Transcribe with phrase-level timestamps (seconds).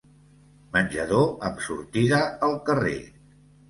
[0.77, 3.01] Menjador amb sortida al carrer.